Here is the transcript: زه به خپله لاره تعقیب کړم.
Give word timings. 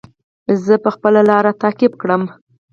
زه 0.63 0.73
به 0.83 0.89
خپله 0.95 1.21
لاره 1.29 1.51
تعقیب 1.61 1.93
کړم. 2.01 2.23